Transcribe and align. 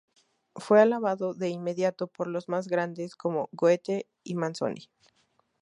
Fue 0.55 0.81
alabado 0.81 1.35
de 1.35 1.49
inmediato 1.49 2.07
por 2.07 2.25
los 2.25 2.49
más 2.49 2.67
grandes, 2.67 3.15
como 3.15 3.49
Goethe 3.51 4.07
y 4.23 4.33
Manzoni. 4.33 4.89